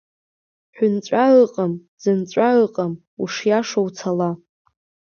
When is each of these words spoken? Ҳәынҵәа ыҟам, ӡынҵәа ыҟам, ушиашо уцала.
Ҳәынҵәа 0.75 1.25
ыҟам, 1.43 1.73
ӡынҵәа 2.01 2.49
ыҟам, 2.65 2.93
ушиашо 3.21 3.79
уцала. 3.87 4.29